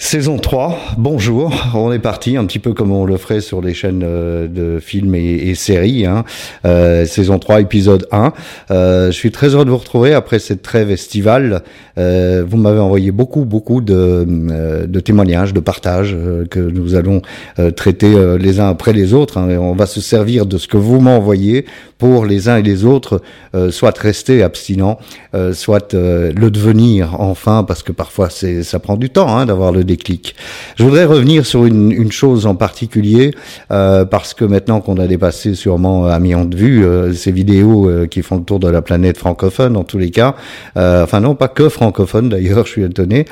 [0.00, 3.74] Saison 3, bonjour, on est parti un petit peu comme on le ferait sur les
[3.74, 6.06] chaînes euh, de films et, séries.
[6.06, 6.24] Hein.
[6.64, 8.32] Euh, saison 3, épisode 1.
[8.70, 11.64] Euh, je suis très heureux de vous retrouver après cette trêve estivale.
[11.98, 16.16] Euh, vous m'avez envoyé beaucoup, beaucoup de, euh, de témoignages, de partages
[16.48, 17.20] que nous allons
[17.74, 19.36] traiter les uns après les autres.
[19.36, 19.58] Hein.
[19.58, 21.66] on va se servir de ce que vous m'envoyez
[21.98, 23.20] pour les uns et les autres,
[23.70, 24.98] soit rester abstinent,
[25.52, 29.82] soit le devenir enfin, parce que parfois ça prend du temps hein, d'avoir le
[30.76, 33.32] Je voudrais revenir sur une, une chose en particulier,
[33.70, 37.88] euh, parce que maintenant qu'on a dépassé sûrement un million de vues, euh, ces vidéos
[37.88, 40.34] euh, qui font le tour de la planète francophone, en tous les cas,
[40.76, 43.26] enfin non, pas que francophone d'ailleurs, je suis étonné,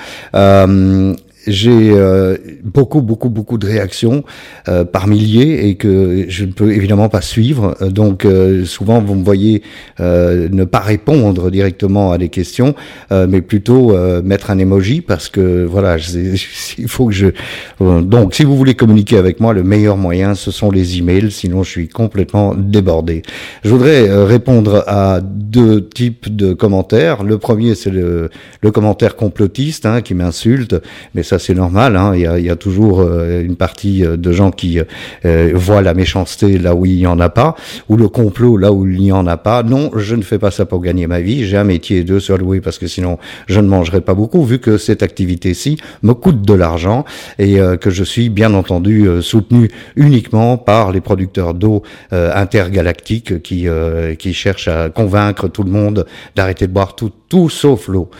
[1.46, 4.24] j'ai euh, beaucoup, beaucoup, beaucoup de réactions
[4.68, 7.76] euh, par milliers et que je ne peux évidemment pas suivre.
[7.82, 8.26] Euh, donc
[8.64, 9.62] souvent, vous me voyez
[9.98, 12.74] ne pas répondre directement à des questions,
[13.10, 15.96] mais plutôt mettre un emoji parce que voilà,
[16.78, 17.26] il faut que je.
[17.80, 21.30] Donc, si vous voulez communiquer avec moi, le meilleur moyen, ce sont les emails.
[21.30, 23.22] Sinon, je suis complètement débordé.
[23.64, 27.22] Je voudrais répondre à deux types de commentaires.
[27.22, 30.76] Le premier, c'est le, le commentaire complotiste hein, qui m'insulte,
[31.14, 31.96] mais ça c'est normal.
[31.96, 32.12] Hein.
[32.14, 34.78] Il, y a, toujours euh, une partie euh, de gens qui
[35.24, 37.54] euh, voient la méchanceté là où il n'y en a pas,
[37.88, 39.62] ou le complot là où il n'y en a pas.
[39.62, 41.44] Non, je ne fais pas ça pour gagner ma vie.
[41.44, 44.58] J'ai un métier de se louer parce que sinon je ne mangerai pas beaucoup, vu
[44.58, 47.04] que cette activité-ci me coûte de l'argent
[47.38, 53.68] et que je suis bien entendu soutenu uniquement par les producteurs d'eau intergalactiques qui,
[54.32, 58.10] cherchent à convaincre tout le monde d'arrêter de boire tout sauf l'eau.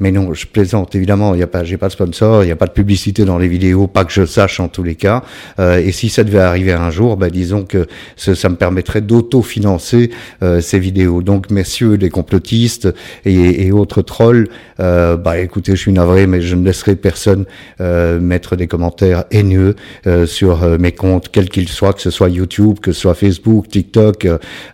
[0.00, 1.34] Mais non, je plaisante évidemment.
[1.34, 3.86] Il pas, j'ai pas de sponsor, il n'y a pas de publicité dans les vidéos,
[3.86, 5.22] pas que je sache en tous les cas.
[5.58, 10.10] Euh, et si ça devait arriver un jour, bah, disons que ça, me permettrait d'autofinancer
[10.42, 11.22] euh, ces vidéos.
[11.22, 12.88] Donc, messieurs les complotistes
[13.24, 14.48] et, et autres trolls,
[14.80, 17.44] euh, bah écoutez, je suis navré, mais je ne laisserai personne
[17.80, 19.76] euh, mettre des commentaires haineux
[20.06, 23.14] euh, sur euh, mes comptes, quels qu'ils soient, que ce soit YouTube, que ce soit
[23.14, 24.26] Facebook, TikTok,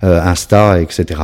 [0.03, 1.21] Insta, etc.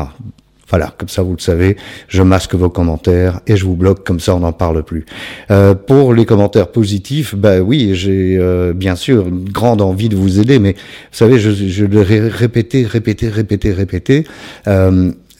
[0.74, 1.76] Voilà, comme ça vous le savez,
[2.08, 5.06] je masque vos commentaires et je vous bloque, comme ça on n'en parle plus.
[5.52, 10.16] Euh, pour les commentaires positifs, bah oui, j'ai euh, bien sûr une grande envie de
[10.16, 10.78] vous aider, mais vous
[11.12, 14.24] savez, je, je le répété, répété, répété, répété.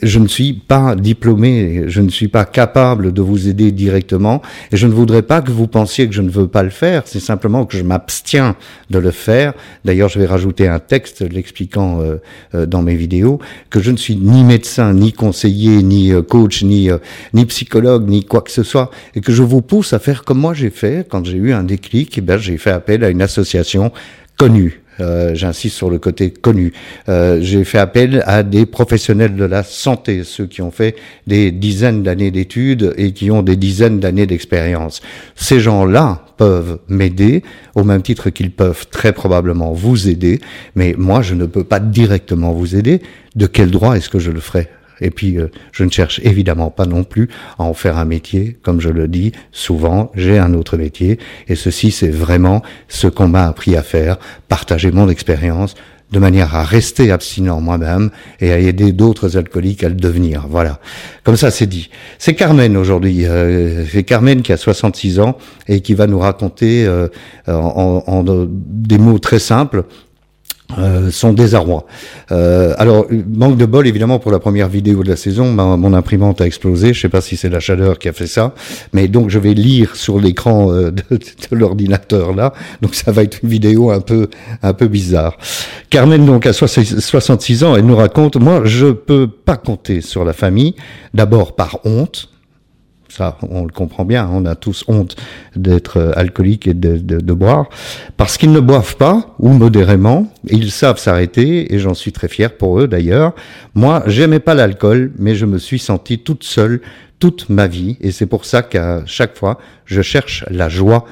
[0.03, 4.77] Je ne suis pas diplômé, je ne suis pas capable de vous aider directement, et
[4.77, 7.21] je ne voudrais pas que vous pensiez que je ne veux pas le faire, c'est
[7.21, 8.57] simplement que je m'abstiens
[8.91, 9.55] de le faire.
[9.85, 12.17] D'ailleurs, je vais rajouter un texte l'expliquant euh,
[12.55, 13.39] euh, dans mes vidéos,
[13.71, 16.91] que je ne suis ni médecin, ni conseiller, ni euh, coach, ni,
[17.33, 20.39] ni psychologue, ni quoi que ce soit, et que je vous pousse à faire comme
[20.39, 23.93] moi j'ai fait quand j'ai eu un déclic, eh j'ai fait appel à une association
[24.37, 26.73] connue euh, j'insiste sur le côté connu.
[27.09, 30.97] Euh, j'ai fait appel à des professionnels de la santé, ceux qui ont fait
[31.27, 35.01] des dizaines d'années d'études et qui ont des dizaines d'années d'expérience.
[35.35, 37.43] Ces gens-là peuvent m'aider
[37.75, 40.41] au même titre qu'ils peuvent très probablement vous aider,
[40.75, 43.01] mais moi je ne peux pas directement vous aider.
[43.37, 44.69] De quel droit est-ce que je le ferai?
[45.01, 47.29] Et puis, euh, je ne cherche évidemment pas non plus
[47.59, 48.57] à en faire un métier.
[48.63, 51.19] Comme je le dis souvent, j'ai un autre métier.
[51.49, 54.19] Et ceci, c'est vraiment ce qu'on m'a appris à faire,
[54.49, 55.75] partager mon expérience
[56.13, 58.11] de manière à rester abstinent moi-même
[58.41, 60.47] et à aider d'autres alcooliques à le devenir.
[60.49, 60.79] Voilà.
[61.25, 61.91] Comme ça, c'est dit.
[62.19, 63.27] C'est Carmen aujourd'hui.
[63.27, 67.09] Euh, c'est Carmen qui a 66 ans et qui va nous raconter euh,
[67.49, 69.85] en, en, des mots très simples
[70.79, 71.87] euh, son désarroi.
[72.33, 76.41] Euh, alors, manque de bol, évidemment, pour la première vidéo de la saison, mon imprimante
[76.41, 76.95] a explosé.
[76.95, 78.55] Je sais pas si c'est la chaleur qui a fait ça,
[78.93, 82.53] mais donc je vais lire sur l'écran euh, de, de l'ordinateur là.
[82.83, 84.29] Donc ça va être une vidéo un peu
[84.63, 85.37] un peu bizarre.
[85.91, 90.33] Carmen donc a 66 ans, elle nous raconte moi je peux pas compter sur la
[90.33, 90.75] famille.
[91.13, 92.29] D'abord par honte,
[93.15, 94.29] ça, on le comprend bien.
[94.33, 95.17] On a tous honte
[95.55, 97.69] d'être euh, alcoolique et de, boire.
[98.17, 100.27] Parce qu'ils ne boivent pas, ou modérément.
[100.49, 103.35] Ils savent s'arrêter, et j'en suis très fier pour eux d'ailleurs.
[103.75, 106.81] Moi, j'aimais pas l'alcool, mais je me suis sentie toute seule
[107.21, 107.97] toute ma vie.
[108.01, 111.07] Et c'est pour ça qu'à chaque fois, je cherche la joie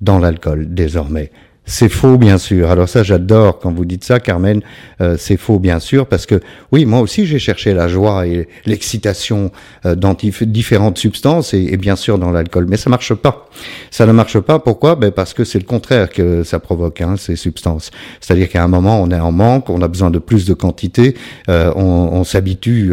[0.00, 1.30] dans l'alcool désormais.
[1.70, 2.68] C'est faux, bien sûr.
[2.68, 4.60] Alors ça, j'adore quand vous dites ça, Carmen.
[5.00, 6.40] Euh, c'est faux, bien sûr, parce que
[6.72, 9.52] oui, moi aussi, j'ai cherché la joie et l'excitation
[9.86, 13.48] euh, dans différentes substances et, bien sûr dans l'alcool, mais ça marche pas.
[13.92, 14.58] Ça ne marche pas.
[14.58, 14.96] Pourquoi?
[14.96, 17.92] Ben parce que c'est le contraire que ça provoque hein, ces substances.
[18.20, 21.14] C'est-à-dire qu'à un moment, on est en manque, on a besoin de plus de quantité,
[21.48, 22.92] euh, on, on s'habitue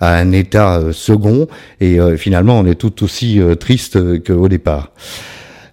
[0.00, 1.46] à un état second
[1.80, 4.90] et finalement, on est tout aussi triste qu'au départ.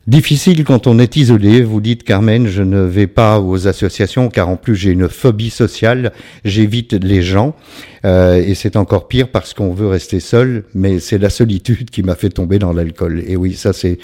[0.07, 4.48] Difficile quand on est isolé, vous dites Carmen, je ne vais pas aux associations car
[4.48, 6.13] en plus j'ai une phobie sociale,
[6.45, 7.56] j'évite les gens
[8.06, 12.04] euh, et c'est encore pire parce qu'on veut rester seul, mais c'est la solitude qui
[12.04, 13.21] m'a fait tomber dans l'alcool.
[13.27, 13.98] Et oui, ça c'est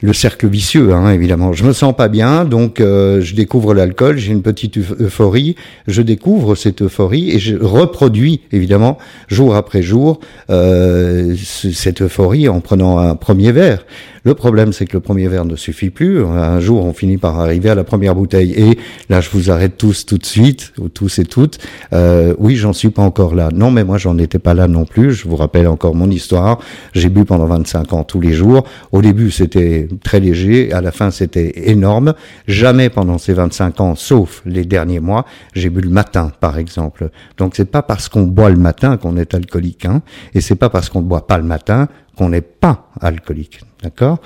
[0.00, 1.52] le cercle vicieux, hein, évidemment.
[1.52, 5.56] Je me sens pas bien, donc euh, je découvre l'alcool, j'ai une petite euphorie,
[5.88, 10.20] je découvre cette euphorie et je reproduis, évidemment, jour après jour,
[10.50, 13.84] euh, cette euphorie en prenant un premier verre.
[14.24, 16.24] Le problème, c'est que le premier verre ne suffit plus.
[16.24, 18.52] Un jour, on finit par arriver à la première bouteille.
[18.52, 18.78] Et
[19.10, 21.58] là, je vous arrête tous tout de suite, ou tous et toutes.
[21.92, 23.50] Euh, oui, j'en suis pas encore là.
[23.52, 25.12] Non, mais moi, j'en étais pas là non plus.
[25.12, 26.58] Je vous rappelle encore mon histoire.
[26.94, 28.64] J'ai bu pendant 25 ans tous les jours.
[28.92, 30.72] Au début, c'était très léger.
[30.72, 32.14] À la fin, c'était énorme.
[32.48, 37.10] Jamais pendant ces 25 ans, sauf les derniers mois, j'ai bu le matin, par exemple.
[37.36, 40.00] Donc, c'est pas parce qu'on boit le matin qu'on est alcoolique, hein,
[40.34, 43.60] et c'est pas parce qu'on ne boit pas le matin qu'on n'est pas alcoolique.
[43.82, 44.18] D'accord?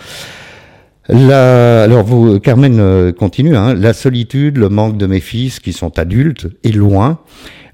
[1.09, 3.57] La, alors vous, Carmen euh, continue.
[3.57, 7.19] Hein, la solitude, le manque de mes fils qui sont adultes et loin,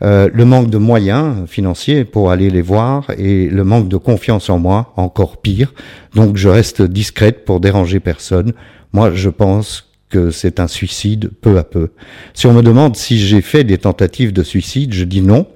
[0.03, 4.51] euh, le manque de moyens financiers pour aller les voir et le manque de confiance
[4.51, 5.75] en moi, encore pire.
[6.15, 8.53] Donc je reste discrète pour déranger personne.
[8.93, 11.91] Moi, je pense que c'est un suicide peu à peu.
[12.35, 15.49] Si on me demande si j'ai fait des tentatives de suicide, je dis non,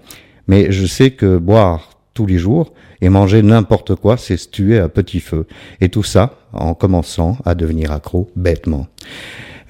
[0.48, 4.78] mais je sais que boire tous les jours et manger n'importe quoi, c'est se tuer
[4.78, 5.46] à petit feu.
[5.80, 8.86] Et tout ça en commençant à devenir accro bêtement.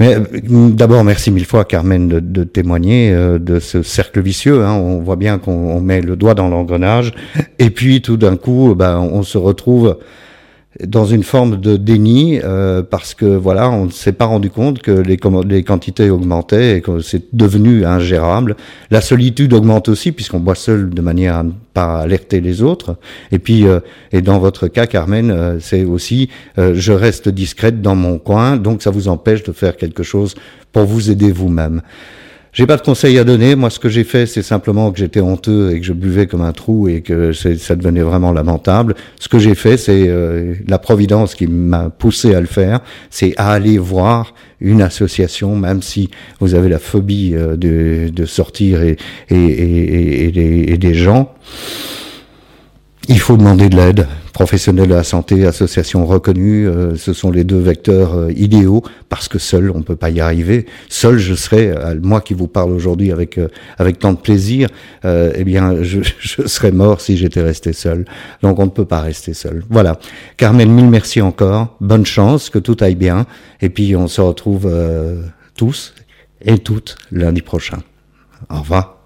[0.01, 4.65] Mais euh, d'abord, merci mille fois, Carmen, de, de témoigner euh, de ce cercle vicieux.
[4.65, 4.75] Hein.
[4.75, 7.13] On voit bien qu'on met le doigt dans l'engrenage,
[7.59, 9.99] et puis tout d'un coup, ben, on se retrouve
[10.87, 14.81] dans une forme de déni euh, parce que voilà, on ne s'est pas rendu compte
[14.81, 18.57] que les, les quantités augmentaient et que c'est devenu ingérable.
[18.91, 22.97] La solitude augmente aussi puisqu'on boit seul de manière à ne pas alerter les autres.
[23.33, 23.81] Et puis, euh,
[24.13, 28.83] et dans votre cas, Carmen, euh, c'est aussi je reste discrète dans mon coin, donc
[28.83, 30.35] ça vous empêche de faire quelque chose
[30.73, 31.83] pour vous aider vous-même.
[32.53, 33.55] J'ai pas de conseils à donner.
[33.55, 36.41] Moi, ce que j'ai fait, c'est simplement que j'étais honteux et que je buvais comme
[36.43, 38.95] un trou et que ça devenait vraiment lamentable.
[39.21, 42.81] Ce que j'ai fait, c'est euh, la providence qui m'a poussé à le faire,
[43.11, 46.11] c'est à aller voir une association, même si
[46.41, 48.97] vous avez la phobie euh, de, de, sortir et,
[49.31, 51.33] et, et, et des gens.
[53.11, 54.07] Il faut demander de l'aide.
[54.35, 59.29] Professionnels de la santé, associations reconnues, euh, ce sont les deux vecteurs euh, idéaux parce
[59.29, 60.67] que seul on peut pas y arriver.
[60.91, 63.41] Seul je serais, euh, moi qui vous parle aujourd'hui avec
[63.79, 64.69] avec tant de plaisir,
[65.05, 68.05] eh bien je, je, serais mort si j'étais resté seul.
[68.43, 69.65] Donc on ne peut pas rester seul.
[69.71, 69.99] Voilà.
[70.37, 71.77] Carmen, mille merci encore.
[71.81, 73.25] Bonne chance, que tout aille bien.
[73.63, 74.71] Et puis on se retrouve
[75.57, 75.95] tous
[76.43, 77.79] et toutes lundi prochain.
[78.51, 78.98] Au revoir.